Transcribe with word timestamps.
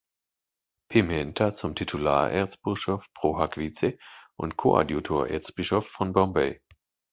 Pimenta 0.89 1.53
zum 1.53 1.75
Titularerzbischof 1.75 3.05
"pro 3.13 3.37
hac 3.37 3.57
vice" 3.57 3.99
und 4.35 4.57
Koadjutorerzbischof 4.57 5.87
von 5.87 6.11
Bombay. 6.11 6.59